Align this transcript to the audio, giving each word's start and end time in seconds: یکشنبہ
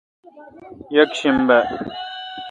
یکشنبہ 0.95 1.57